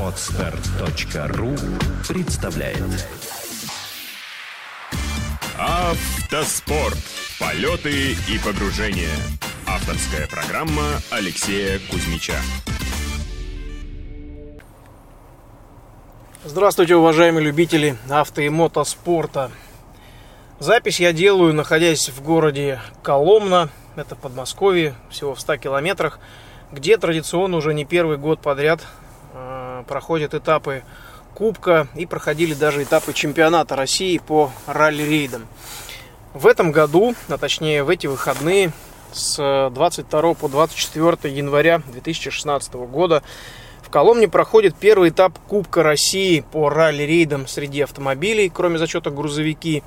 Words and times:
Отстар.ру 0.00 1.54
представляет 2.08 3.06
Автоспорт. 5.58 6.96
Полеты 7.38 8.12
и 8.12 8.38
погружения. 8.42 9.14
Авторская 9.66 10.26
программа 10.26 10.84
Алексея 11.10 11.78
Кузьмича. 11.90 12.36
Здравствуйте, 16.44 16.96
уважаемые 16.96 17.44
любители 17.44 17.98
авто 18.08 18.40
и 18.40 18.48
мотоспорта. 18.48 19.50
Запись 20.60 20.98
я 20.98 21.12
делаю, 21.12 21.52
находясь 21.52 22.08
в 22.08 22.22
городе 22.22 22.80
Коломна, 23.02 23.68
это 23.96 24.16
Подмосковье, 24.16 24.94
всего 25.10 25.34
в 25.34 25.40
100 25.40 25.58
километрах, 25.58 26.20
где 26.72 26.96
традиционно 26.96 27.56
уже 27.56 27.74
не 27.74 27.84
первый 27.84 28.16
год 28.16 28.40
подряд 28.40 28.80
э, 29.34 29.84
проходят 29.88 30.34
этапы 30.34 30.82
Кубка 31.34 31.88
и 31.94 32.06
проходили 32.06 32.54
даже 32.54 32.82
этапы 32.82 33.12
чемпионата 33.12 33.74
России 33.74 34.18
по 34.18 34.50
ралли-рейдам. 34.66 35.46
В 36.34 36.46
этом 36.46 36.70
году, 36.70 37.14
а 37.28 37.38
точнее 37.38 37.82
в 37.82 37.88
эти 37.88 38.06
выходные, 38.06 38.72
с 39.12 39.70
22 39.72 40.34
по 40.34 40.48
24 40.48 41.34
января 41.34 41.82
2016 41.92 42.74
года 42.74 43.22
в 43.82 43.90
Коломне 43.90 44.28
проходит 44.28 44.76
первый 44.76 45.10
этап 45.10 45.36
Кубка 45.48 45.82
России 45.82 46.44
по 46.52 46.68
ралли-рейдам 46.68 47.48
среди 47.48 47.80
автомобилей, 47.80 48.48
кроме 48.48 48.78
зачета 48.78 49.10
грузовики. 49.10 49.82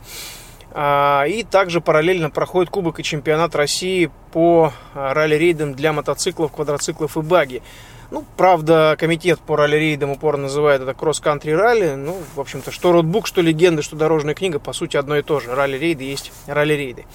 А, 0.76 1.26
и 1.28 1.44
также 1.44 1.82
параллельно 1.82 2.32
проходит 2.32 2.72
Кубок 2.72 3.00
и 3.00 3.04
чемпионат 3.04 3.56
России 3.56 4.10
по 4.32 4.74
ралли-рейдам 4.96 5.76
для 5.76 5.94
мотоциклов, 5.94 6.52
квадроциклов 6.52 7.16
и 7.16 7.22
баги. 7.22 7.62
Ну, 8.10 8.26
правда, 8.38 8.96
комитет 9.00 9.40
по 9.40 9.56
ралли-рейдам 9.56 10.10
упорно 10.10 10.44
называет 10.44 10.82
это 10.82 10.94
кросс-кантри 10.94 11.52
ралли. 11.52 11.94
Ну, 11.96 12.18
в 12.36 12.40
общем-то, 12.40 12.72
что 12.72 12.92
ротбук, 12.92 13.28
что 13.28 13.42
легенда, 13.42 13.84
что 13.84 13.96
дорожная 13.96 14.34
книга, 14.34 14.60
по 14.60 14.74
сути, 14.74 14.98
одно 14.98 15.18
и 15.18 15.22
то 15.22 15.40
же. 15.40 15.54
Ралли-рейды 15.54 16.04
есть 16.04 16.32
ралли-рейды. 16.48 17.06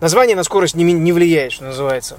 Название 0.00 0.36
на 0.36 0.44
скорость 0.44 0.74
не, 0.74 0.84
не 0.84 1.12
влияет, 1.12 1.52
что 1.52 1.64
называется. 1.64 2.18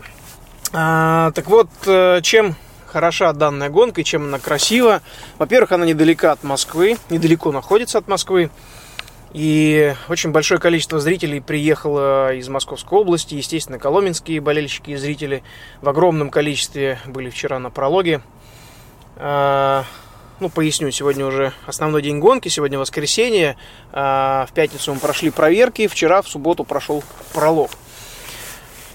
А, 0.74 1.32
так 1.32 1.48
вот, 1.48 1.70
э, 1.86 2.20
чем 2.24 2.56
хороша 2.88 3.32
данная 3.34 3.70
гонка 3.70 4.02
и 4.02 4.04
чем 4.04 4.24
она 4.24 4.38
красива. 4.38 5.02
Во-первых, 5.38 5.72
она 5.72 5.86
недалека 5.86 6.34
от 6.34 6.44
Москвы, 6.44 6.98
недалеко 7.10 7.52
находится 7.52 7.98
от 7.98 8.08
Москвы. 8.08 8.52
И 9.34 9.96
очень 10.10 10.32
большое 10.32 10.60
количество 10.60 11.00
зрителей 11.00 11.40
приехало 11.40 12.34
из 12.34 12.50
Московской 12.50 13.00
области. 13.00 13.36
Естественно, 13.36 13.80
коломенские 13.80 14.42
болельщики 14.42 14.92
и 14.92 14.96
зрители 14.98 15.42
в 15.82 15.88
огромном 15.88 16.30
количестве 16.30 17.00
были 17.06 17.30
вчера 17.30 17.58
на 17.58 17.70
прологе. 17.70 18.22
А, 19.16 19.86
ну, 20.42 20.50
поясню, 20.50 20.92
сегодня 20.92 21.26
уже 21.26 21.54
основной 21.66 22.02
день 22.02 22.20
гонки, 22.20 22.50
сегодня 22.50 22.78
воскресенье. 22.78 23.56
А, 23.94 24.46
в 24.50 24.54
пятницу 24.54 24.94
мы 24.94 25.00
прошли 25.00 25.30
проверки, 25.30 25.88
вчера 25.88 26.22
в 26.22 26.28
субботу 26.28 26.66
прошел 26.66 27.02
пролог. 27.34 27.72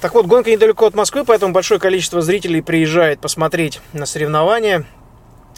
Так 0.02 0.14
вот, 0.14 0.26
гонка 0.26 0.50
недалеко 0.50 0.86
от 0.86 0.94
Москвы, 0.94 1.24
поэтому 1.24 1.54
большое 1.54 1.80
количество 1.80 2.20
зрителей 2.20 2.60
приезжает 2.60 3.20
посмотреть 3.20 3.80
на 3.94 4.04
соревнования. 4.04 4.84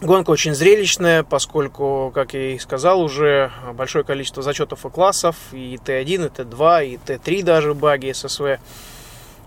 Гонка 0.01 0.31
очень 0.31 0.55
зрелищная, 0.55 1.25
поскольку, 1.25 2.13
как 2.15 2.33
я 2.33 2.53
и 2.53 2.59
сказал, 2.61 3.01
уже 3.01 3.51
большое 3.75 4.05
количество 4.05 4.45
зачетов 4.45 4.87
и 4.87 4.91
классов, 4.91 5.35
и 5.51 5.77
Т1, 5.85 6.05
и 6.05 6.17
Т2, 6.17 6.87
и 6.87 6.99
Т3 7.05 7.43
даже 7.43 7.75
баги 7.75 8.13
ССВ, 8.13 8.61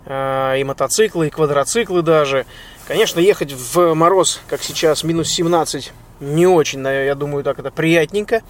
а, 0.05 0.55
и 0.55 0.63
мотоциклы, 0.65 1.27
и 1.27 1.29
квадроциклы 1.29 2.01
даже. 2.01 2.45
Конечно, 2.85 3.21
ехать 3.21 3.53
в 3.53 3.93
мороз, 3.93 4.41
как 4.47 4.61
сейчас, 4.61 5.05
минус 5.05 5.29
17, 5.29 5.93
не 6.19 6.47
очень, 6.47 6.85
я 6.85 7.15
думаю, 7.15 7.45
так 7.45 7.57
это 7.59 7.71
приятненько. 7.71 8.41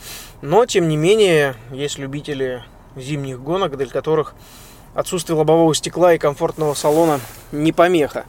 Но, 0.41 0.65
тем 0.65 0.87
не 0.87 0.97
менее, 0.97 1.53
есть 1.71 1.99
любители 1.99 2.63
зимних 2.95 3.39
гонок, 3.39 3.77
для 3.77 3.85
которых 3.85 4.33
отсутствие 4.95 5.37
лобового 5.37 5.75
стекла 5.75 6.15
и 6.15 6.17
комфортного 6.17 6.73
салона 6.73 7.19
не 7.51 7.71
помеха. 7.71 8.25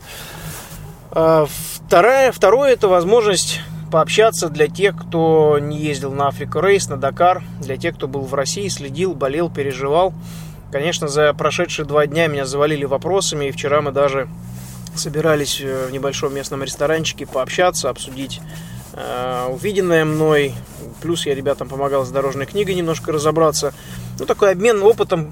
А, 1.11 1.47
вторая, 1.93 2.33
второе 2.33 2.73
это 2.73 2.89
возможность 2.89 3.61
пообщаться 3.91 4.49
для 4.49 4.67
тех, 4.67 4.97
кто 4.97 5.59
не 5.61 5.77
ездил 5.77 6.11
на 6.11 6.29
Африка 6.29 6.59
Рейс, 6.63 6.89
на 6.89 6.97
Дакар, 6.97 7.43
для 7.61 7.77
тех, 7.77 7.97
кто 7.97 8.09
был 8.09 8.23
в 8.23 8.33
России, 8.33 8.67
следил, 8.69 9.13
болел, 9.13 9.51
переживал. 9.51 10.15
Конечно, 10.71 11.07
за 11.07 11.35
прошедшие 11.35 11.85
два 11.85 12.07
дня 12.07 12.29
меня 12.29 12.47
завалили 12.47 12.87
вопросами, 12.87 13.45
и 13.45 13.51
вчера 13.51 13.83
мы 13.83 13.93
даже 13.93 14.27
собирались 14.95 15.61
э, 15.61 15.89
в 15.91 15.93
небольшом 15.93 16.35
местном 16.35 16.63
ресторанчике 16.63 17.27
пообщаться, 17.27 17.91
обсудить 17.91 18.41
э, 18.95 19.49
увиденное 19.51 20.07
мной. 20.07 20.55
Плюс 21.03 21.27
я 21.27 21.35
ребятам 21.35 21.69
помогал 21.69 22.07
с 22.07 22.11
дорожной 22.11 22.47
книгой 22.47 22.75
немножко 22.75 23.13
разобраться. 23.13 23.75
Ну, 24.19 24.25
такой 24.25 24.53
обмен 24.53 24.83
опытом, 24.83 25.31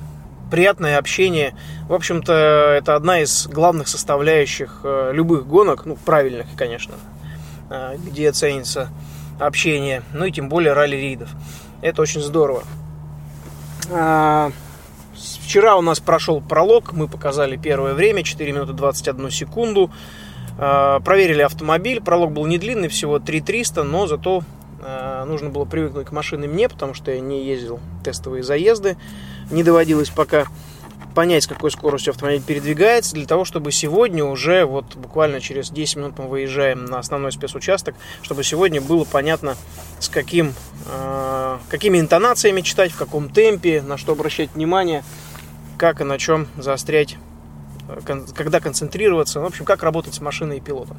приятное 0.50 0.98
общение. 0.98 1.54
В 1.88 1.94
общем-то, 1.94 2.32
это 2.76 2.94
одна 2.96 3.20
из 3.20 3.46
главных 3.46 3.88
составляющих 3.88 4.80
э, 4.84 5.10
любых 5.12 5.46
гонок, 5.46 5.86
ну, 5.86 5.96
правильных, 5.96 6.46
конечно, 6.56 6.94
э, 7.70 7.96
где 7.98 8.32
ценится 8.32 8.90
общение, 9.38 10.02
ну 10.12 10.24
и 10.24 10.32
тем 10.32 10.48
более 10.48 10.72
ралли-рейдов. 10.72 11.30
Это 11.82 12.02
очень 12.02 12.20
здорово. 12.20 12.62
А, 13.90 14.52
вчера 15.14 15.76
у 15.76 15.82
нас 15.82 16.00
прошел 16.00 16.40
пролог, 16.40 16.92
мы 16.92 17.08
показали 17.08 17.56
первое 17.56 17.94
время, 17.94 18.22
4 18.22 18.52
минуты 18.52 18.72
21 18.72 19.30
секунду. 19.30 19.90
А, 20.58 21.00
проверили 21.00 21.42
автомобиль, 21.42 22.00
пролог 22.00 22.32
был 22.32 22.46
не 22.46 22.58
длинный, 22.58 22.88
всего 22.88 23.18
3300, 23.18 23.82
но 23.82 24.06
зато 24.06 24.42
нужно 25.26 25.50
было 25.50 25.64
привыкнуть 25.64 26.06
к 26.06 26.12
машине 26.12 26.48
мне, 26.48 26.68
потому 26.68 26.94
что 26.94 27.10
я 27.10 27.20
не 27.20 27.44
ездил 27.44 27.80
тестовые 28.02 28.42
заезды 28.42 28.96
не 29.50 29.62
доводилось 29.62 30.10
пока 30.10 30.46
понять, 31.14 31.44
с 31.44 31.46
какой 31.46 31.70
скоростью 31.70 32.12
автомобиль 32.12 32.42
передвигается, 32.42 33.14
для 33.14 33.26
того, 33.26 33.44
чтобы 33.44 33.72
сегодня 33.72 34.24
уже, 34.24 34.64
вот 34.64 34.94
буквально 34.94 35.40
через 35.40 35.70
10 35.70 35.96
минут 35.96 36.18
мы 36.18 36.28
выезжаем 36.28 36.84
на 36.84 36.98
основной 36.98 37.32
спецучасток, 37.32 37.96
чтобы 38.22 38.44
сегодня 38.44 38.80
было 38.80 39.04
понятно, 39.04 39.56
с 39.98 40.08
каким, 40.08 40.54
э, 40.86 41.58
какими 41.68 41.98
интонациями 41.98 42.60
читать, 42.60 42.92
в 42.92 42.96
каком 42.96 43.28
темпе, 43.28 43.82
на 43.82 43.98
что 43.98 44.12
обращать 44.12 44.54
внимание, 44.54 45.02
как 45.78 46.00
и 46.00 46.04
на 46.04 46.16
чем 46.16 46.46
заострять, 46.56 47.16
э, 47.88 48.00
когда 48.36 48.60
концентрироваться, 48.60 49.40
в 49.40 49.44
общем, 49.44 49.64
как 49.64 49.82
работать 49.82 50.14
с 50.14 50.20
машиной 50.20 50.58
и 50.58 50.60
пилотом. 50.60 50.96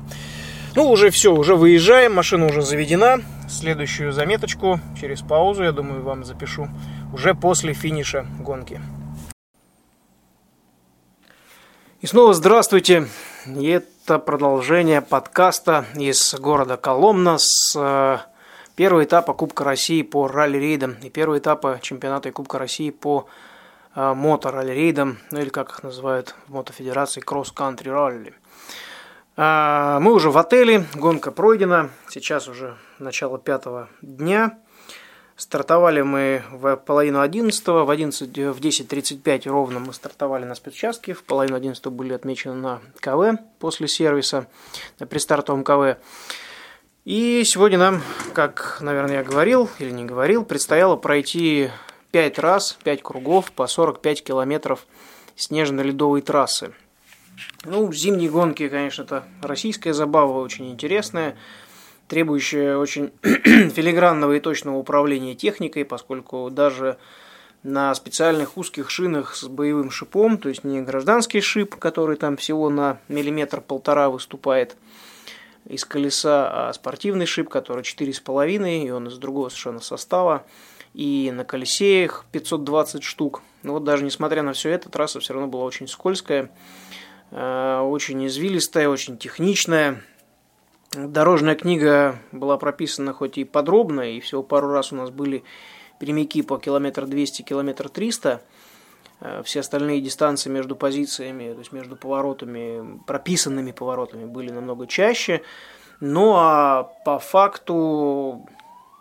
Ну, 0.74 0.90
уже 0.90 1.10
все, 1.10 1.34
уже 1.34 1.56
выезжаем, 1.56 2.14
машина 2.14 2.46
уже 2.46 2.62
заведена. 2.62 3.18
Следующую 3.50 4.14
заметочку 4.14 4.80
через 4.98 5.22
паузу, 5.22 5.64
я 5.64 5.74
думаю, 5.74 6.02
вам 6.02 6.24
запишу 6.24 6.70
уже 7.14 7.34
после 7.34 7.74
финиша 7.74 8.26
гонки. 8.40 8.80
И 12.00 12.08
снова 12.08 12.34
здравствуйте. 12.34 13.10
Это 13.46 14.18
продолжение 14.18 15.02
подкаста 15.02 15.86
из 15.94 16.34
города 16.36 16.78
Коломна 16.78 17.36
с 17.38 17.76
э, 17.76 18.20
первого 18.78 19.04
этапа 19.04 19.34
Кубка 19.34 19.66
России 19.66 20.04
по 20.04 20.30
ралли-рейдам 20.30 20.96
и 21.04 21.10
первого 21.10 21.40
этапа 21.40 21.80
чемпионата 21.82 22.30
и 22.30 22.32
Кубка 22.32 22.60
России 22.60 22.92
по 22.92 23.28
э, 23.94 24.14
мото-ралли-рейдам, 24.14 25.18
ну 25.32 25.40
или 25.42 25.50
как 25.50 25.70
их 25.72 25.84
называют 25.84 26.34
в 26.48 26.54
мотофедерации, 26.54 27.20
кросс-кантри 27.20 27.90
ралли. 27.90 28.34
Мы 29.42 30.14
уже 30.14 30.30
в 30.30 30.38
отеле, 30.38 30.86
гонка 30.94 31.32
пройдена, 31.32 31.90
сейчас 32.08 32.48
уже 32.48 32.78
начало 33.00 33.40
пятого 33.40 33.90
дня. 34.04 34.60
Стартовали 35.36 36.02
мы 36.02 36.44
в 36.52 36.76
половину 36.76 37.22
одиннадцатого, 37.22 37.84
в, 37.84 37.90
11, 37.90 38.30
в 38.30 38.60
10.35 38.60 39.50
ровно 39.50 39.80
мы 39.80 39.94
стартовали 39.94 40.46
на 40.46 40.54
спецучастке, 40.54 41.14
в 41.16 41.24
половину 41.24 41.56
одиннадцатого 41.56 41.92
были 41.92 42.14
отмечены 42.14 42.54
на 42.54 42.82
КВ 43.00 43.40
после 43.58 43.88
сервиса, 43.88 44.46
на 45.00 45.08
предстартовом 45.08 45.64
КВ. 45.64 45.98
И 47.06 47.42
сегодня 47.44 47.80
нам, 47.80 48.04
как, 48.36 48.78
наверное, 48.82 49.16
я 49.16 49.24
говорил 49.24 49.72
или 49.80 49.90
не 49.90 50.06
говорил, 50.06 50.46
предстояло 50.46 50.98
пройти 50.98 51.72
5 52.12 52.38
раз, 52.38 52.78
5 52.84 53.02
кругов 53.02 53.52
по 53.54 53.66
45 53.66 54.24
километров 54.24 54.86
снежно-ледовой 55.36 56.22
трассы. 56.22 56.74
Ну, 57.64 57.92
зимние 57.94 58.30
гонки, 58.30 58.68
конечно, 58.70 59.04
это 59.04 59.24
российская 59.42 59.94
забава, 59.94 60.40
очень 60.40 60.72
интересная, 60.72 61.36
требующая 62.08 62.78
очень 62.78 63.12
филигранного 63.22 64.34
и 64.34 64.40
точного 64.40 64.78
управления 64.78 65.36
техникой, 65.36 65.86
поскольку 65.86 66.50
даже 66.50 66.98
на 67.64 67.94
специальных 67.94 68.58
узких 68.58 68.90
шинах 68.90 69.36
с 69.36 69.44
боевым 69.44 69.92
шипом, 69.92 70.38
то 70.38 70.50
есть 70.50 70.64
не 70.64 70.82
гражданский 70.82 71.42
шип, 71.42 71.76
который 71.76 72.18
там 72.18 72.36
всего 72.38 72.70
на 72.70 72.98
миллиметр-полтора 73.08 74.10
выступает 74.10 74.76
из 75.66 75.86
колеса, 75.86 76.70
а 76.70 76.74
спортивный 76.74 77.26
шип, 77.28 77.50
который 77.50 77.84
4,5, 77.84 78.86
и 78.86 78.90
он 78.90 79.08
из 79.08 79.18
другого 79.18 79.50
совершенно 79.50 79.80
состава, 79.80 80.44
и 80.94 81.32
на 81.34 81.46
колесе 81.46 82.04
их 82.04 82.26
520 82.32 83.04
штук. 83.04 83.44
Но 83.64 83.74
вот 83.74 83.84
даже 83.84 84.04
несмотря 84.04 84.42
на 84.42 84.54
все 84.54 84.70
это, 84.72 84.90
трасса 84.90 85.20
все 85.20 85.34
равно 85.34 85.48
была 85.48 85.64
очень 85.64 85.88
скользкая, 85.88 86.50
очень 87.32 88.28
извилистая, 88.28 88.90
очень 88.90 89.18
техничная. 89.18 90.04
Дорожная 90.92 91.56
книга 91.56 92.20
была 92.34 92.58
прописана 92.58 93.14
хоть 93.14 93.38
и 93.38 93.46
подробно, 93.46 94.02
и 94.02 94.20
всего 94.20 94.44
пару 94.44 94.68
раз 94.68 94.92
у 94.92 94.98
нас 94.98 95.10
были 95.10 95.44
прямики 96.00 96.42
по 96.42 96.58
километр 96.58 97.06
200, 97.06 97.44
километр 97.44 97.88
300. 97.88 98.42
Э, 99.22 99.42
все 99.46 99.62
остальные 99.62 100.02
дистанции 100.02 100.50
между 100.50 100.76
позициями, 100.76 101.54
то 101.54 101.60
есть 101.60 101.72
между 101.72 101.96
поворотами, 101.96 103.00
прописанными 103.06 103.72
поворотами 103.72 104.26
были 104.26 104.52
намного 104.52 104.88
чаще. 104.88 105.44
Ну 106.00 106.34
а 106.36 106.92
по 107.06 107.20
факту 107.20 108.46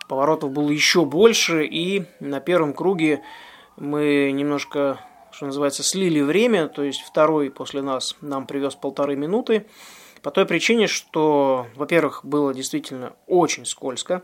поворотов 0.07 0.51
было 0.51 0.69
еще 0.69 1.03
больше, 1.03 1.65
и 1.65 2.05
на 2.19 2.39
первом 2.39 2.73
круге 2.73 3.21
мы 3.77 4.31
немножко, 4.31 4.99
что 5.31 5.45
называется, 5.45 5.83
слили 5.83 6.21
время, 6.21 6.67
то 6.67 6.83
есть 6.83 7.01
второй 7.01 7.49
после 7.49 7.81
нас 7.81 8.15
нам 8.21 8.47
привез 8.47 8.75
полторы 8.75 9.15
минуты, 9.15 9.65
по 10.21 10.29
той 10.29 10.45
причине, 10.45 10.87
что, 10.87 11.65
во-первых, 11.75 12.23
было 12.23 12.53
действительно 12.53 13.13
очень 13.25 13.65
скользко, 13.65 14.21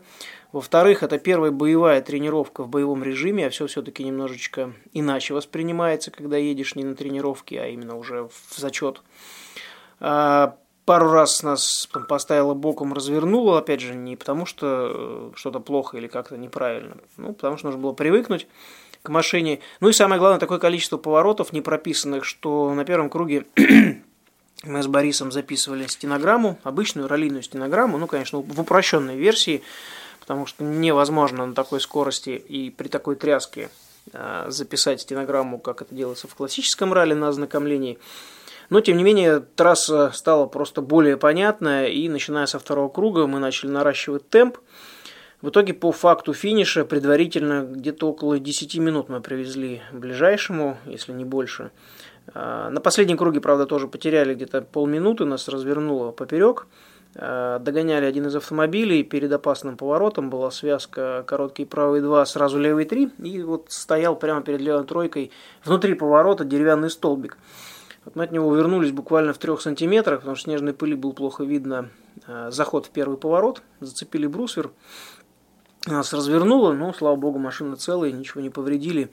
во-вторых, 0.52 1.02
это 1.02 1.18
первая 1.18 1.50
боевая 1.50 2.00
тренировка 2.00 2.62
в 2.62 2.68
боевом 2.68 3.02
режиме, 3.02 3.46
а 3.46 3.50
все 3.50 3.66
все-таки 3.66 4.04
немножечко 4.04 4.72
иначе 4.92 5.34
воспринимается, 5.34 6.10
когда 6.10 6.36
едешь 6.36 6.74
не 6.74 6.84
на 6.84 6.94
тренировке, 6.94 7.60
а 7.60 7.66
именно 7.66 7.96
уже 7.96 8.28
в 8.28 8.56
зачет. 8.56 9.02
А, 10.00 10.56
пару 10.84 11.10
раз 11.10 11.42
нас 11.42 11.86
поставила 12.08 12.54
боком, 12.54 12.94
развернула, 12.94 13.58
опять 13.58 13.80
же, 13.80 13.94
не 13.94 14.16
потому 14.16 14.46
что 14.46 14.66
э, 14.94 15.30
что-то 15.34 15.60
плохо 15.60 15.98
или 15.98 16.06
как-то 16.06 16.38
неправильно, 16.38 16.96
ну, 17.18 17.34
потому 17.34 17.58
что 17.58 17.66
нужно 17.66 17.82
было 17.82 17.92
привыкнуть 17.92 18.46
к 19.02 19.08
машине. 19.08 19.60
Ну 19.80 19.88
и 19.88 19.92
самое 19.92 20.18
главное, 20.18 20.40
такое 20.40 20.58
количество 20.58 20.96
поворотов 20.96 21.52
не 21.52 21.60
прописанных, 21.60 22.24
что 22.24 22.72
на 22.74 22.84
первом 22.84 23.10
круге 23.10 23.46
мы 24.64 24.82
с 24.82 24.86
Борисом 24.86 25.32
записывали 25.32 25.86
стенограмму, 25.86 26.58
обычную 26.62 27.08
раллийную 27.08 27.42
стенограмму, 27.42 27.98
ну, 27.98 28.06
конечно, 28.06 28.40
в 28.40 28.60
упрощенной 28.60 29.16
версии, 29.16 29.62
потому 30.20 30.46
что 30.46 30.64
невозможно 30.64 31.46
на 31.46 31.54
такой 31.54 31.80
скорости 31.80 32.30
и 32.30 32.70
при 32.70 32.88
такой 32.88 33.16
тряске 33.16 33.70
э, 34.12 34.46
записать 34.48 35.00
стенограмму, 35.00 35.58
как 35.58 35.82
это 35.82 35.94
делается 35.94 36.28
в 36.28 36.34
классическом 36.34 36.92
ралли 36.92 37.14
на 37.14 37.28
ознакомлении. 37.28 37.98
Но, 38.70 38.80
тем 38.80 38.98
не 38.98 39.04
менее, 39.04 39.40
трасса 39.40 40.10
стала 40.12 40.46
просто 40.46 40.82
более 40.82 41.16
понятная, 41.16 41.86
и 41.86 42.08
начиная 42.08 42.46
со 42.46 42.58
второго 42.58 42.88
круга 42.90 43.26
мы 43.26 43.38
начали 43.38 43.70
наращивать 43.70 44.28
темп. 44.28 44.58
В 45.40 45.50
итоге, 45.50 45.72
по 45.72 45.92
факту 45.92 46.32
финиша, 46.32 46.84
предварительно 46.84 47.62
где-то 47.62 48.08
около 48.08 48.40
10 48.40 48.76
минут 48.78 49.08
мы 49.08 49.20
привезли 49.20 49.82
ближайшему, 49.92 50.78
если 50.84 51.12
не 51.12 51.24
больше. 51.24 51.70
А, 52.34 52.70
на 52.70 52.80
последнем 52.80 53.16
круге, 53.16 53.40
правда, 53.40 53.64
тоже 53.64 53.86
потеряли 53.86 54.34
где-то 54.34 54.62
полминуты, 54.62 55.24
нас 55.24 55.48
развернуло 55.48 56.10
поперек. 56.10 56.66
А, 57.14 57.60
догоняли 57.60 58.04
один 58.04 58.26
из 58.26 58.34
автомобилей, 58.34 59.04
перед 59.04 59.32
опасным 59.32 59.76
поворотом 59.76 60.28
была 60.28 60.50
связка 60.50 61.22
короткий 61.24 61.66
правый 61.66 62.00
2, 62.00 62.26
сразу 62.26 62.58
левый 62.58 62.84
3, 62.84 63.12
и 63.22 63.42
вот 63.42 63.66
стоял 63.68 64.16
прямо 64.16 64.42
перед 64.42 64.60
левой 64.60 64.84
тройкой 64.84 65.30
внутри 65.64 65.94
поворота 65.94 66.44
деревянный 66.44 66.90
столбик. 66.90 67.38
Вот 68.04 68.16
мы 68.16 68.24
от 68.24 68.32
него 68.32 68.54
вернулись 68.56 68.90
буквально 68.90 69.34
в 69.34 69.38
трех 69.38 69.60
сантиметрах, 69.60 70.20
потому 70.20 70.34
что 70.34 70.44
снежной 70.44 70.72
пыли 70.72 70.94
был 70.94 71.12
плохо 71.12 71.44
видно 71.44 71.90
э, 72.26 72.48
заход 72.50 72.86
в 72.86 72.90
первый 72.90 73.18
поворот. 73.18 73.60
Зацепили 73.80 74.26
брусвер. 74.26 74.70
Нас 75.86 76.12
развернуло, 76.12 76.72
но, 76.72 76.92
слава 76.92 77.16
богу, 77.16 77.38
машина 77.38 77.76
целая, 77.76 78.12
ничего 78.12 78.40
не 78.40 78.50
повредили. 78.50 79.10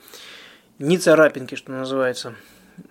Ни 0.80 0.98
царапинки, 0.98 1.56
что 1.56 1.72
называется. 1.72 2.36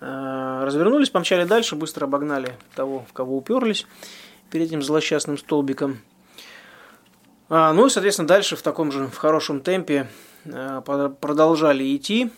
Э, 0.00 0.62
развернулись, 0.64 1.10
помчали 1.10 1.44
дальше, 1.44 1.76
быстро 1.76 2.06
обогнали 2.06 2.54
того, 2.74 3.04
в 3.08 3.12
кого 3.12 3.36
уперлись 3.36 3.86
перед 4.50 4.68
этим 4.68 4.82
злосчастным 4.82 5.36
столбиком. 5.36 5.98
А, 7.50 7.72
ну 7.72 7.86
и, 7.86 7.90
соответственно, 7.90 8.28
дальше 8.28 8.56
в 8.56 8.62
таком 8.62 8.90
же, 8.90 9.06
в 9.06 9.16
хорошем 9.16 9.60
темпе 9.60 10.08
э, 10.44 10.80
продолжали 11.20 11.94
идти 11.94 12.30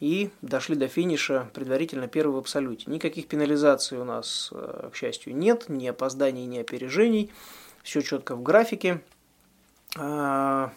и 0.00 0.30
дошли 0.40 0.74
до 0.74 0.88
финиша 0.88 1.48
предварительно 1.54 2.08
первый 2.08 2.32
в 2.32 2.38
абсолюте. 2.38 2.90
Никаких 2.90 3.28
пенализаций 3.28 3.98
у 3.98 4.04
нас, 4.04 4.52
к 4.92 4.96
счастью, 4.96 5.36
нет, 5.36 5.68
ни 5.68 5.86
опозданий, 5.86 6.44
ни 6.46 6.58
опережений. 6.58 7.30
Все 7.84 8.00
четко 8.00 8.34
в 8.34 8.42
графике. 8.42 9.00
А, 9.96 10.72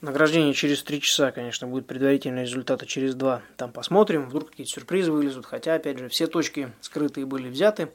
награждение 0.00 0.54
через 0.54 0.82
три 0.82 1.00
часа, 1.00 1.32
конечно, 1.32 1.66
будет 1.66 1.86
предварительные 1.86 2.44
результаты 2.44 2.86
через 2.86 3.14
два. 3.14 3.42
Там 3.56 3.72
посмотрим, 3.72 4.28
вдруг 4.28 4.50
какие-то 4.50 4.72
сюрпризы 4.72 5.10
вылезут. 5.10 5.46
Хотя, 5.46 5.74
опять 5.74 5.98
же, 5.98 6.08
все 6.08 6.26
точки 6.26 6.72
скрытые 6.80 7.26
были 7.26 7.48
взяты. 7.48 7.90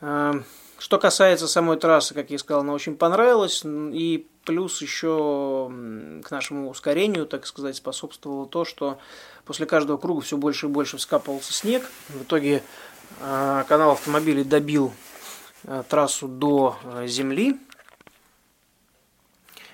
А, 0.00 0.42
что 0.78 0.98
касается 0.98 1.48
самой 1.48 1.76
трассы, 1.76 2.14
как 2.14 2.30
я 2.30 2.38
сказал, 2.38 2.62
она 2.62 2.72
очень 2.72 2.96
понравилась. 2.96 3.62
И 3.64 4.26
плюс 4.44 4.80
еще 4.80 5.70
к 6.24 6.30
нашему 6.30 6.70
ускорению, 6.70 7.26
так 7.26 7.46
сказать, 7.46 7.76
способствовало 7.76 8.46
то, 8.46 8.64
что 8.64 8.98
после 9.44 9.66
каждого 9.66 9.98
круга 9.98 10.22
все 10.22 10.36
больше 10.36 10.66
и 10.66 10.68
больше 10.68 10.96
вскапывался 10.96 11.52
снег. 11.52 11.84
В 12.08 12.22
итоге 12.22 12.62
а, 13.20 13.64
канал 13.64 13.92
автомобилей 13.92 14.44
добил 14.44 14.92
а, 15.64 15.82
трассу 15.82 16.28
до 16.28 16.76
земли. 17.06 17.58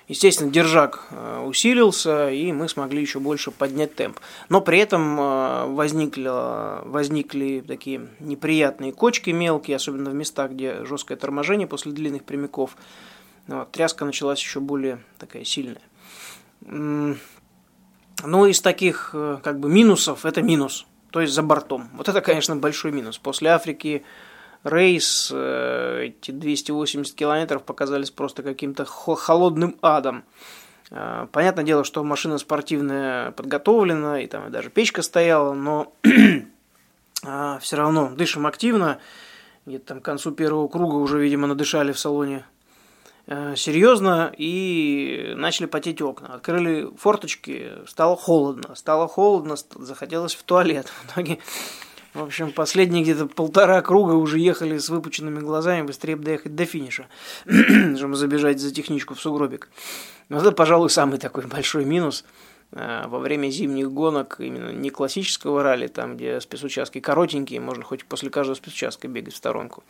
Естественно, 0.07 0.51
держак 0.51 1.07
э, 1.09 1.43
усилился, 1.45 2.29
и 2.29 2.51
мы 2.51 2.69
смогли 2.69 3.01
еще 3.01 3.19
больше 3.19 3.49
поднять 3.49 3.95
темп. 3.95 4.19
Но 4.49 4.61
при 4.61 4.77
этом 4.77 5.19
э, 5.19 5.65
возникли, 5.65 6.29
возникли 6.87 7.63
такие 7.67 8.07
неприятные 8.19 8.91
кочки 8.91 9.31
мелкие, 9.31 9.77
особенно 9.77 10.11
в 10.11 10.13
местах, 10.13 10.51
где 10.51 10.85
жесткое 10.85 11.17
торможение 11.17 11.67
после 11.67 11.91
длинных 11.91 12.23
прямиков. 12.23 12.77
Вот, 13.47 13.71
тряска 13.71 14.05
началась 14.05 14.39
еще 14.39 14.59
более 14.59 14.99
такая 15.17 15.43
сильная. 15.43 15.81
Ну, 16.61 18.45
из 18.45 18.61
таких 18.61 19.09
э, 19.13 19.39
как 19.43 19.59
бы 19.59 19.69
минусов 19.69 20.25
это 20.25 20.43
минус, 20.43 20.85
то 21.09 21.21
есть 21.21 21.33
за 21.33 21.41
бортом. 21.41 21.89
Вот 21.93 22.09
это, 22.09 22.21
конечно, 22.21 22.55
большой 22.55 22.91
минус. 22.91 23.17
После 23.17 23.49
Африки 23.49 24.03
рейс, 24.65 25.31
э, 25.31 26.07
эти 26.07 26.31
280 26.31 27.15
километров 27.15 27.63
показались 27.63 28.11
просто 28.11 28.43
каким-то 28.43 28.83
холодным 28.85 29.77
адом. 29.81 30.23
Э, 30.91 31.27
понятное 31.31 31.63
дело, 31.63 31.83
что 31.83 32.03
машина 32.03 32.37
спортивная 32.37 33.31
подготовлена, 33.31 34.21
и 34.21 34.27
там 34.27 34.51
даже 34.51 34.69
печка 34.69 35.03
стояла, 35.03 35.53
но 35.53 35.93
а, 37.23 37.59
все 37.59 37.77
равно 37.77 38.11
дышим 38.15 38.47
активно. 38.47 38.99
Где-то 39.65 39.85
там 39.85 40.01
к 40.01 40.05
концу 40.05 40.31
первого 40.31 40.67
круга 40.67 40.95
уже, 40.95 41.19
видимо, 41.19 41.47
надышали 41.47 41.91
в 41.91 41.99
салоне 41.99 42.45
э, 43.27 43.55
серьезно 43.55 44.31
и 44.35 45.33
начали 45.35 45.67
потеть 45.67 46.01
окна. 46.01 46.35
Открыли 46.35 46.89
форточки, 46.97 47.71
стало 47.87 48.15
холодно. 48.15 48.75
Стало 48.75 49.07
холодно, 49.07 49.55
захотелось 49.75 50.35
в 50.35 50.43
туалет. 50.43 50.87
В 51.07 51.11
итоге 51.11 51.39
в 52.15 52.23
общем, 52.23 52.53
последние 52.53 53.03
где-то 53.03 53.27
полтора 53.27 53.81
круга 53.81 54.13
уже 54.13 54.39
ехали 54.39 54.77
с 54.77 54.89
выпученными 54.89 55.39
глазами, 55.39 55.85
быстрее 55.85 56.15
бы 56.15 56.23
доехать 56.23 56.55
до 56.55 56.65
финиша, 56.65 57.07
чтобы 57.45 58.15
забежать 58.15 58.59
за 58.59 58.73
техничку 58.73 59.15
в 59.15 59.21
сугробик. 59.21 59.69
Но 60.29 60.39
это, 60.39 60.53
пожалуй, 60.53 60.89
самый 60.89 61.19
такой 61.19 61.45
большой 61.45 61.83
минус 61.83 62.23
э, 62.71 63.03
во 63.07 63.19
время 63.19 63.49
зимних 63.49 63.91
гонок, 63.91 64.37
именно 64.39 64.69
не 64.69 64.89
классического 64.89 65.61
ралли, 65.61 65.87
там, 65.87 66.15
где 66.15 66.39
спецучастки 66.39 67.01
коротенькие, 67.01 67.59
можно 67.59 67.83
хоть 67.83 68.05
после 68.05 68.29
каждого 68.29 68.55
спецучастка 68.55 69.09
бегать 69.09 69.33
в 69.33 69.37
сторонку. 69.37 69.83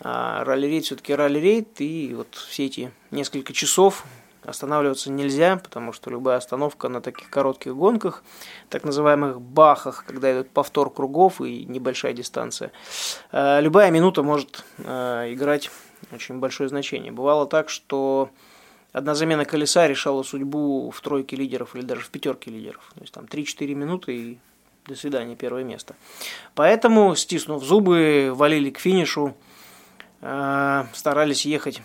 А 0.00 0.42
ралли-рейд 0.44 0.84
все-таки 0.84 1.14
ралли-рейд, 1.14 1.80
и 1.80 2.12
вот 2.14 2.34
все 2.34 2.66
эти 2.66 2.90
несколько 3.12 3.52
часов 3.52 4.04
Останавливаться 4.48 5.10
нельзя, 5.10 5.56
потому 5.56 5.92
что 5.92 6.08
любая 6.10 6.38
остановка 6.38 6.88
на 6.88 7.02
таких 7.02 7.28
коротких 7.28 7.76
гонках, 7.76 8.24
так 8.70 8.82
называемых 8.82 9.42
бахах, 9.42 10.04
когда 10.06 10.32
идет 10.32 10.50
повтор 10.50 10.90
кругов 10.90 11.42
и 11.42 11.66
небольшая 11.66 12.14
дистанция, 12.14 12.72
э, 13.30 13.60
любая 13.60 13.90
минута 13.90 14.22
может 14.22 14.64
э, 14.78 15.34
играть 15.34 15.70
очень 16.12 16.38
большое 16.38 16.70
значение. 16.70 17.12
Бывало 17.12 17.46
так, 17.46 17.68
что 17.68 18.30
одна 18.92 19.14
замена 19.14 19.44
колеса 19.44 19.86
решала 19.86 20.22
судьбу 20.22 20.90
в 20.90 21.00
тройке 21.02 21.36
лидеров 21.36 21.76
или 21.76 21.82
даже 21.82 22.00
в 22.00 22.08
пятерке 22.08 22.50
лидеров. 22.50 22.90
То 22.94 23.00
есть 23.02 23.12
там 23.12 23.24
3-4 23.24 23.74
минуты 23.74 24.16
и 24.16 24.38
до 24.86 24.94
свидания, 24.96 25.36
первое 25.36 25.64
место. 25.64 25.94
Поэтому, 26.54 27.14
стиснув 27.14 27.62
зубы, 27.62 28.32
валили 28.34 28.70
к 28.70 28.78
финишу, 28.78 29.34
э, 30.22 30.84
старались 30.94 31.44
ехать 31.44 31.82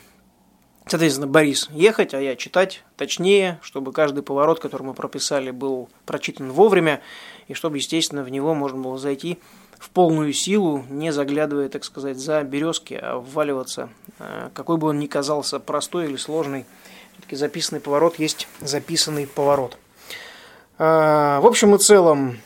Соответственно, 0.85 1.27
Борис 1.27 1.69
ехать, 1.71 2.13
а 2.13 2.21
я 2.21 2.35
читать 2.35 2.83
точнее, 2.97 3.59
чтобы 3.61 3.93
каждый 3.93 4.21
поворот, 4.21 4.59
который 4.59 4.83
мы 4.83 4.93
прописали, 4.93 5.51
был 5.51 5.89
прочитан 6.05 6.51
вовремя, 6.51 7.01
и 7.47 7.53
чтобы, 7.53 7.77
естественно, 7.77 8.23
в 8.23 8.29
него 8.29 8.53
можно 8.53 8.81
было 8.81 8.97
зайти 8.97 9.39
в 9.79 9.89
полную 9.89 10.33
силу, 10.33 10.85
не 10.89 11.11
заглядывая, 11.11 11.69
так 11.69 11.83
сказать, 11.83 12.17
за 12.17 12.41
березки, 12.43 12.99
а 13.01 13.17
вваливаться, 13.17 13.89
э, 14.19 14.49
какой 14.53 14.77
бы 14.77 14.87
он 14.89 14.99
ни 14.99 15.07
казался 15.07 15.59
простой 15.59 16.05
или 16.05 16.15
сложный. 16.15 16.65
Все-таки 17.13 17.35
записанный 17.35 17.81
поворот 17.81 18.19
есть 18.19 18.47
записанный 18.61 19.27
поворот. 19.27 19.77
А, 20.77 21.39
в 21.41 21.45
общем 21.45 21.75
и 21.75 21.77
целом, 21.79 22.37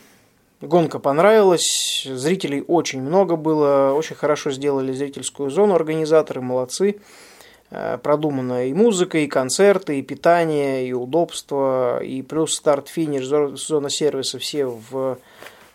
Гонка 0.62 0.98
понравилась, 0.98 2.08
зрителей 2.10 2.64
очень 2.68 3.02
много 3.02 3.36
было, 3.36 3.94
очень 3.94 4.16
хорошо 4.16 4.50
сделали 4.52 4.92
зрительскую 4.92 5.52
зону 5.52 5.76
организаторы, 5.76 6.42
молодцы. 6.42 7.00
Э, 7.70 7.98
продумана 8.02 8.68
и 8.68 8.74
музыка, 8.74 9.18
и 9.18 9.28
концерты, 9.28 10.00
и 10.00 10.02
питание, 10.02 10.88
и 10.88 10.94
удобство, 10.94 12.02
и 12.02 12.22
плюс 12.22 12.56
старт-финиш, 12.56 13.26
зона 13.26 13.90
сервиса 13.90 14.40
все 14.40 14.68
в, 14.68 15.18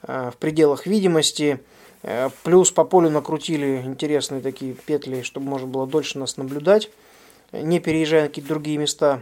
э, 0.03 0.31
в 0.31 0.37
пределах 0.39 0.87
видимости. 0.87 1.61
Э, 2.03 2.31
плюс 2.45 2.71
по 2.71 2.85
полю 2.85 3.11
накрутили 3.11 3.83
интересные 3.85 4.41
такие 4.41 4.73
петли, 4.73 5.21
чтобы 5.21 5.47
можно 5.47 5.67
было 5.67 5.87
дольше 5.87 6.19
нас 6.19 6.39
наблюдать, 6.39 6.89
не 7.53 7.79
переезжая 7.79 8.23
на 8.23 8.29
какие-то 8.29 8.49
другие 8.49 8.79
места. 8.79 9.21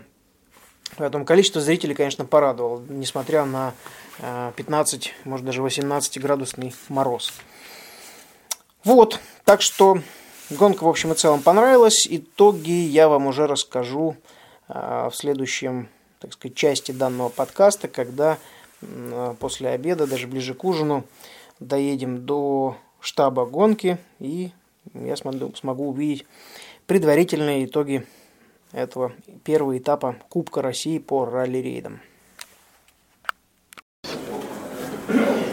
Поэтому 0.97 1.25
количество 1.25 1.61
зрителей, 1.61 1.97
конечно, 1.97 2.25
порадовало, 2.25 2.83
несмотря 2.89 3.45
на 3.45 3.75
15, 4.57 5.15
может 5.25 5.47
даже 5.47 5.63
18 5.63 6.21
градусный 6.21 6.75
мороз. 6.89 7.33
Вот, 8.83 9.21
так 9.45 9.61
что 9.61 10.01
гонка, 10.51 10.85
в 10.85 10.89
общем 10.89 11.13
и 11.13 11.15
целом, 11.15 11.43
понравилась. 11.43 12.07
Итоги 12.11 12.71
я 12.71 13.09
вам 13.09 13.27
уже 13.27 13.47
расскажу 13.47 14.17
в 14.69 15.13
следующем, 15.13 15.89
так 16.21 16.33
сказать, 16.33 16.57
части 16.57 16.93
данного 16.93 17.29
подкаста, 17.29 17.89
когда 17.89 18.39
после 19.39 19.71
обеда, 19.71 20.07
даже 20.07 20.27
ближе 20.27 20.55
к 20.55 20.65
ужину, 20.65 21.05
доедем 21.59 22.25
до 22.25 22.77
штаба 23.01 23.47
гонки, 23.47 23.99
и 24.19 24.51
я 24.95 25.17
смогу, 25.17 25.55
смогу 25.55 25.91
увидеть 25.91 26.27
предварительные 26.87 27.67
итоги 27.67 28.07
этого 28.73 29.13
первого 29.45 29.77
этапа 29.79 30.17
Кубка 30.29 30.63
России 30.63 30.99
по 30.99 31.25
ралли-рейдам. 31.25 32.01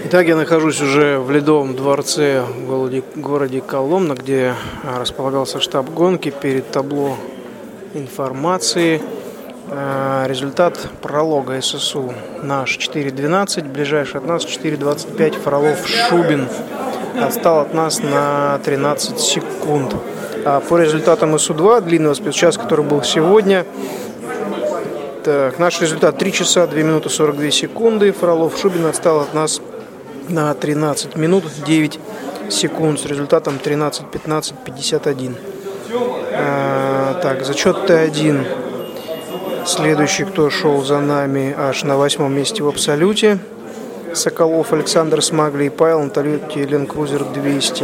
Итак, 0.09 0.27
я 0.27 0.35
нахожусь 0.35 0.81
уже 0.81 1.19
в 1.19 1.29
Ледовом 1.31 1.75
дворце 1.75 2.41
в 2.41 2.65
городе, 2.65 3.03
городе 3.15 3.61
Коломна, 3.61 4.13
где 4.13 4.55
располагался 4.83 5.59
штаб 5.59 5.89
гонки 5.89 6.29
перед 6.29 6.71
табло 6.71 7.17
информации– 7.93 9.01
Э, 9.69 10.25
результат 10.27 10.79
пролога 11.01 11.61
ССУ 11.61 12.13
наш 12.41 12.77
4.12, 12.77 13.69
ближайший 13.69 14.17
от 14.17 14.25
нас 14.25 14.45
4.25, 14.45 15.41
Фролов 15.41 15.85
Шубин 15.85 16.47
отстал 17.21 17.59
от 17.59 17.73
нас 17.73 17.99
на 17.99 18.59
13 18.63 19.19
секунд. 19.19 19.93
А 20.45 20.61
по 20.61 20.77
результатам 20.77 21.37
СУ-2, 21.37 21.81
длинного 21.81 22.13
спецчаса, 22.13 22.59
который 22.59 22.85
был 22.85 23.03
сегодня, 23.03 23.65
так, 25.25 25.59
наш 25.59 25.81
результат 25.81 26.17
3 26.17 26.31
часа 26.31 26.65
2 26.65 26.79
минуты 26.83 27.09
42 27.09 27.51
секунды. 27.51 28.13
Фролов 28.13 28.57
Шубин 28.57 28.85
отстал 28.85 29.19
от 29.19 29.33
нас 29.33 29.59
на 30.29 30.53
13 30.53 31.15
минут 31.15 31.45
9 31.65 31.99
секунд 32.49 32.99
с 32.99 33.05
результатом 33.05 33.59
13-15-51. 33.63 35.35
А, 36.33 37.19
так, 37.21 37.45
зачет 37.45 37.89
Т1 37.89 38.67
Следующий, 39.67 40.23
кто 40.23 40.49
шел 40.49 40.81
за 40.81 41.01
нами 41.01 41.53
аж 41.57 41.83
на 41.83 41.97
восьмом 41.97 42.33
месте 42.33 42.63
в 42.63 42.69
абсолюте. 42.69 43.37
Соколов 44.13 44.71
Александр 44.71 45.21
Смагли 45.21 45.65
и 45.65 45.69
Павел 45.69 46.03
на 46.03 46.07
Toyota 46.07 46.65
Land 46.65 46.87
Cruiser 46.87 47.33
200. 47.33 47.83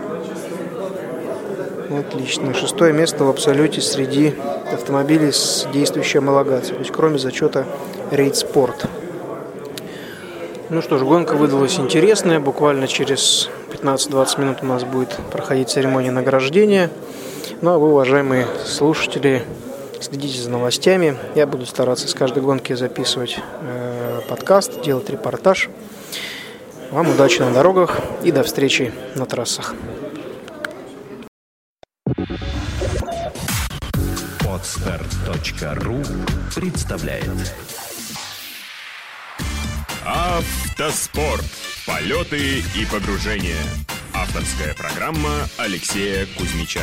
Отлично. 1.99 2.55
Шестое 2.55 2.93
место 2.93 3.25
в 3.25 3.29
абсолюте 3.29 3.81
среди 3.81 4.35
автомобилей 4.73 5.33
с 5.33 5.67
действующей 5.73 6.21
homологацией. 6.21 6.75
То 6.75 6.81
есть 6.81 6.93
кроме 6.93 7.19
зачета 7.19 7.67
Рейд 8.11 8.37
Спорт. 8.37 8.87
Ну 10.71 10.81
что 10.81 10.99
ж, 10.99 11.03
гонка 11.03 11.35
выдалась 11.35 11.79
интересная. 11.79 12.41
Буквально 12.41 12.89
через 12.89 13.51
15-20 13.71 14.41
минут 14.41 14.59
у 14.63 14.67
нас 14.67 14.85
будет 14.85 15.11
проходить 15.31 15.69
церемония 15.69 16.11
награждения. 16.11 16.91
Ну 17.61 17.71
а 17.71 17.79
вы, 17.79 17.91
уважаемые 17.91 18.47
слушатели, 18.65 19.45
следите 20.05 20.41
за 20.41 20.51
новостями. 20.51 21.17
Я 21.35 21.47
буду 21.47 21.67
стараться 21.67 22.07
с 22.09 22.15
каждой 22.15 22.43
гонки 22.43 22.75
записывать 22.75 23.39
э, 23.63 24.21
подкаст, 24.29 24.83
делать 24.83 25.11
репортаж. 25.11 25.71
Вам 26.91 27.09
удачи 27.09 27.41
на 27.41 27.53
дорогах 27.53 27.99
и 28.23 28.31
до 28.31 28.45
встречи 28.45 28.93
на 29.17 29.27
трассах. 29.27 29.75
Отстар.ру 34.47 36.03
представляет 36.55 37.55
Автоспорт. 40.07 41.45
Полеты 41.87 42.59
и 42.59 42.87
погружения. 42.91 43.63
Авторская 44.15 44.75
программа 44.75 45.49
Алексея 45.59 46.27
Кузьмича. 46.39 46.83